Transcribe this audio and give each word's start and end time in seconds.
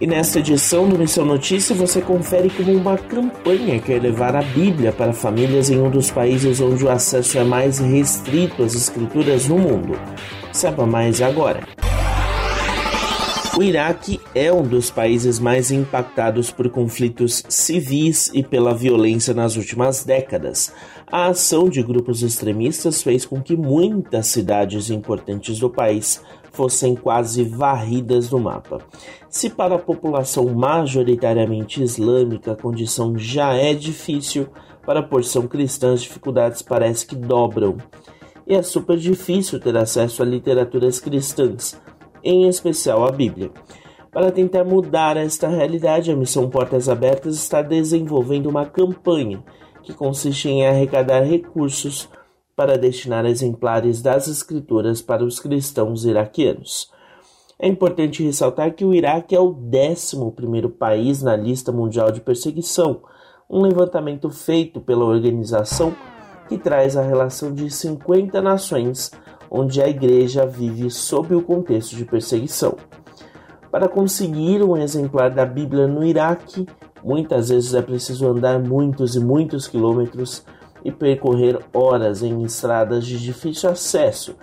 E 0.00 0.06
nesta 0.06 0.38
edição 0.38 0.88
do 0.88 0.98
Missão 0.98 1.26
Notícia 1.26 1.74
você 1.74 2.00
confere 2.00 2.48
como 2.48 2.72
uma 2.72 2.96
campanha 2.96 3.78
quer 3.78 4.00
levar 4.00 4.34
a 4.34 4.40
Bíblia 4.40 4.92
para 4.92 5.12
famílias 5.12 5.68
em 5.68 5.78
um 5.78 5.90
dos 5.90 6.10
países 6.10 6.58
onde 6.58 6.86
o 6.86 6.88
acesso 6.88 7.36
é 7.36 7.44
mais 7.44 7.78
restrito 7.80 8.62
às 8.62 8.74
escrituras 8.74 9.46
no 9.46 9.58
mundo. 9.58 9.98
Saiba 10.54 10.86
mais 10.86 11.20
agora. 11.20 11.60
O 13.56 13.62
Iraque 13.64 14.20
é 14.32 14.52
um 14.52 14.62
dos 14.62 14.90
países 14.90 15.40
mais 15.40 15.72
impactados 15.72 16.52
por 16.52 16.70
conflitos 16.70 17.42
civis 17.48 18.30
e 18.32 18.44
pela 18.44 18.72
violência 18.72 19.34
nas 19.34 19.56
últimas 19.56 20.04
décadas. 20.04 20.72
A 21.10 21.26
ação 21.26 21.68
de 21.68 21.82
grupos 21.82 22.22
extremistas 22.22 23.02
fez 23.02 23.26
com 23.26 23.42
que 23.42 23.56
muitas 23.56 24.28
cidades 24.28 24.88
importantes 24.88 25.58
do 25.58 25.68
país 25.68 26.22
fossem 26.52 26.94
quase 26.94 27.42
varridas 27.42 28.28
do 28.28 28.38
mapa. 28.38 28.78
Se 29.28 29.50
para 29.50 29.74
a 29.74 29.80
população 29.80 30.46
majoritariamente 30.54 31.82
islâmica 31.82 32.52
a 32.52 32.56
condição 32.56 33.18
já 33.18 33.52
é 33.52 33.74
difícil, 33.74 34.46
para 34.86 35.00
a 35.00 35.04
porção 35.04 35.48
cristã 35.48 35.92
as 35.92 36.02
dificuldades 36.02 36.62
parece 36.62 37.04
que 37.04 37.16
dobram. 37.16 37.78
E 38.46 38.54
é 38.54 38.62
super 38.62 38.96
difícil 38.96 39.58
ter 39.58 39.76
acesso 39.76 40.22
a 40.22 40.26
literaturas 40.26 40.98
cristãs, 41.00 41.76
em 42.22 42.48
especial 42.48 43.06
a 43.06 43.10
Bíblia. 43.10 43.50
Para 44.12 44.32
tentar 44.32 44.64
mudar 44.64 45.16
esta 45.16 45.46
realidade, 45.48 46.10
a 46.10 46.16
Missão 46.16 46.50
Portas 46.50 46.88
Abertas 46.88 47.36
está 47.36 47.62
desenvolvendo 47.62 48.46
uma 48.46 48.66
campanha 48.66 49.42
que 49.82 49.94
consiste 49.94 50.48
em 50.48 50.66
arrecadar 50.66 51.20
recursos 51.20 52.08
para 52.56 52.76
destinar 52.76 53.24
exemplares 53.24 54.02
das 54.02 54.28
Escrituras 54.28 55.00
para 55.00 55.24
os 55.24 55.38
cristãos 55.38 56.04
iraquianos. 56.04 56.90
É 57.58 57.68
importante 57.68 58.22
ressaltar 58.22 58.74
que 58.74 58.84
o 58.84 58.94
Iraque 58.94 59.34
é 59.34 59.40
o 59.40 59.54
11 59.54 60.16
país 60.78 61.22
na 61.22 61.36
lista 61.36 61.70
mundial 61.70 62.10
de 62.10 62.20
perseguição, 62.20 63.02
um 63.48 63.60
levantamento 63.60 64.30
feito 64.30 64.80
pela 64.80 65.04
organização 65.04 65.94
que 66.48 66.58
traz 66.58 66.96
a 66.96 67.02
relação 67.02 67.54
de 67.54 67.70
50 67.70 68.40
nações 68.40 69.10
onde 69.50 69.82
a 69.82 69.88
igreja 69.88 70.46
vive 70.46 70.90
sob 70.90 71.34
o 71.34 71.42
contexto 71.42 71.96
de 71.96 72.04
perseguição. 72.04 72.76
Para 73.70 73.88
conseguir 73.88 74.62
um 74.62 74.76
exemplar 74.76 75.30
da 75.30 75.44
Bíblia 75.44 75.86
no 75.86 76.04
Iraque, 76.04 76.66
muitas 77.02 77.48
vezes 77.48 77.74
é 77.74 77.82
preciso 77.82 78.28
andar 78.28 78.58
muitos 78.58 79.16
e 79.16 79.20
muitos 79.20 79.66
quilômetros 79.66 80.44
e 80.84 80.90
percorrer 80.92 81.58
horas 81.72 82.22
em 82.22 82.42
estradas 82.42 83.04
de 83.06 83.18
difícil 83.18 83.70
acesso 83.70 84.34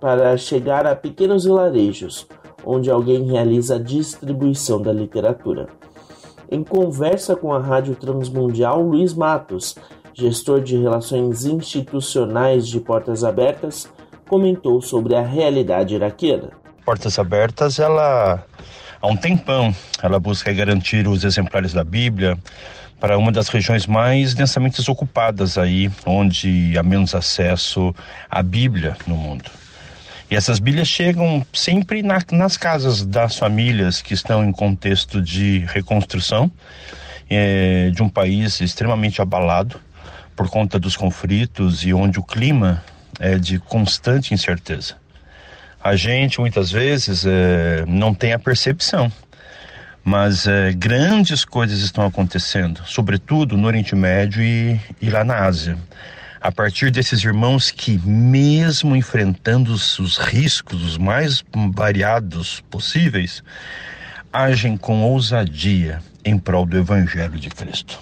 para 0.00 0.36
chegar 0.36 0.86
a 0.86 0.94
pequenos 0.94 1.44
vilarejos 1.44 2.26
onde 2.64 2.90
alguém 2.90 3.24
realiza 3.24 3.76
a 3.76 3.78
distribuição 3.78 4.80
da 4.80 4.92
literatura. 4.92 5.68
Em 6.50 6.62
conversa 6.62 7.36
com 7.36 7.52
a 7.52 7.58
Rádio 7.58 7.94
Transmundial, 7.94 8.82
Luiz 8.82 9.14
Matos, 9.14 9.74
gestor 10.12 10.60
de 10.60 10.76
relações 10.76 11.44
institucionais 11.44 12.66
de 12.66 12.80
Portas 12.80 13.24
Abertas, 13.24 13.88
comentou 14.28 14.80
sobre 14.80 15.14
a 15.14 15.22
realidade 15.22 15.94
iraquiana. 15.94 16.50
Portas 16.84 17.18
Abertas, 17.18 17.78
ela 17.78 18.44
há 19.00 19.06
um 19.06 19.16
tempão, 19.16 19.74
ela 20.02 20.20
busca 20.20 20.52
garantir 20.52 21.08
os 21.08 21.24
exemplares 21.24 21.72
da 21.72 21.82
Bíblia 21.82 22.38
para 23.00 23.16
uma 23.16 23.32
das 23.32 23.48
regiões 23.48 23.86
mais 23.86 24.34
densamente 24.34 24.88
ocupadas 24.90 25.56
aí, 25.56 25.90
onde 26.04 26.76
há 26.76 26.82
menos 26.82 27.14
acesso 27.14 27.94
à 28.30 28.42
Bíblia 28.42 28.96
no 29.06 29.16
mundo. 29.16 29.50
E 30.30 30.36
essas 30.36 30.58
Bíblias 30.58 30.88
chegam 30.88 31.46
sempre 31.52 32.02
na, 32.02 32.18
nas 32.32 32.56
casas 32.56 33.04
das 33.04 33.38
famílias 33.38 34.02
que 34.02 34.12
estão 34.12 34.44
em 34.44 34.52
contexto 34.52 35.22
de 35.22 35.64
reconstrução 35.68 36.50
é, 37.30 37.90
de 37.90 38.02
um 38.02 38.08
país 38.08 38.60
extremamente 38.60 39.22
abalado 39.22 39.80
por 40.36 40.50
conta 40.50 40.78
dos 40.78 40.96
conflitos 40.96 41.84
e 41.84 41.94
onde 41.94 42.18
o 42.18 42.22
clima 42.22 42.84
é 43.18 43.38
de 43.38 43.58
constante 43.58 44.34
incerteza. 44.34 44.96
A 45.82 45.96
gente 45.96 46.40
muitas 46.40 46.70
vezes 46.70 47.24
é, 47.26 47.84
não 47.86 48.12
tem 48.12 48.32
a 48.32 48.38
percepção 48.38 49.12
mas 50.08 50.46
é, 50.46 50.72
grandes 50.72 51.44
coisas 51.44 51.80
estão 51.80 52.06
acontecendo, 52.06 52.80
sobretudo 52.86 53.58
no 53.58 53.66
Oriente 53.66 53.94
Médio 53.94 54.42
e, 54.42 54.80
e, 55.02 55.10
lá 55.10 55.22
na 55.22 55.44
Ásia. 55.44 55.76
A 56.40 56.50
partir 56.50 56.90
desses 56.90 57.22
irmãos 57.22 57.70
que, 57.70 57.98
mesmo 57.98 58.96
enfrentando 58.96 59.70
os, 59.70 59.98
os 59.98 60.16
riscos 60.16 60.82
os 60.82 60.96
mais 60.96 61.44
variados 61.74 62.64
possíveis, 62.70 63.42
agem 64.32 64.78
com 64.78 65.02
ousadia 65.02 66.00
em 66.24 66.38
prol 66.38 66.64
do 66.64 66.78
Evangelho 66.78 67.38
de 67.38 67.50
Cristo. 67.50 68.00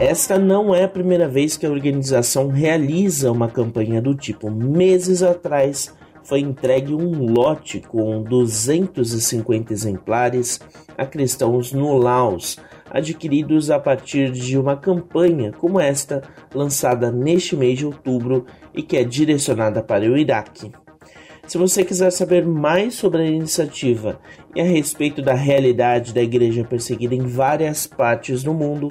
Esta 0.00 0.38
não 0.38 0.74
é 0.74 0.84
a 0.84 0.88
primeira 0.88 1.28
vez 1.28 1.56
que 1.56 1.64
a 1.64 1.70
organização 1.70 2.48
realiza 2.48 3.30
uma 3.30 3.48
campanha 3.48 4.02
do 4.02 4.12
tipo. 4.12 4.50
Meses 4.50 5.22
atrás, 5.22 5.94
foi 6.24 6.40
entregue 6.40 6.92
um 6.92 7.32
lote 7.32 7.80
com 7.80 8.22
250 8.22 9.72
exemplares 9.72 10.60
a 10.98 11.06
cristãos 11.06 11.72
no 11.72 11.96
Laos, 11.96 12.58
adquiridos 12.90 13.70
a 13.70 13.78
partir 13.78 14.32
de 14.32 14.58
uma 14.58 14.76
campanha 14.76 15.52
como 15.52 15.78
esta, 15.78 16.22
lançada 16.52 17.12
neste 17.12 17.54
mês 17.54 17.78
de 17.78 17.86
outubro 17.86 18.46
e 18.74 18.82
que 18.82 18.96
é 18.96 19.04
direcionada 19.04 19.80
para 19.80 20.10
o 20.10 20.16
Iraque. 20.16 20.72
Se 21.46 21.56
você 21.56 21.84
quiser 21.84 22.10
saber 22.10 22.44
mais 22.44 22.94
sobre 22.94 23.22
a 23.22 23.26
iniciativa 23.26 24.18
e 24.56 24.60
a 24.60 24.64
respeito 24.64 25.20
da 25.22 25.34
realidade 25.34 26.12
da 26.12 26.22
igreja 26.22 26.64
perseguida 26.64 27.14
em 27.14 27.26
várias 27.26 27.86
partes 27.86 28.42
do 28.42 28.54
mundo, 28.54 28.90